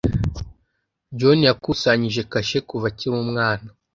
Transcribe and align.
John 1.17 1.39
yakusanyije 1.49 2.21
kashe 2.31 2.59
kuva 2.69 2.85
akiri 2.91 3.13
umwana. 3.23 3.67